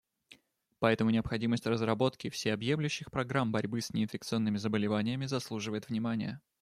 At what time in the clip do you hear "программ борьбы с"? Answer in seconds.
3.11-3.93